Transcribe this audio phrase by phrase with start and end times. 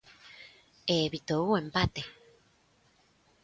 [0.93, 2.01] E evitou o empate.